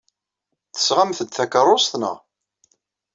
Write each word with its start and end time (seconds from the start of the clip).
Tesɣamt-d 0.73 1.29
takeṛṛust, 1.31 1.93
naɣ? 1.97 2.17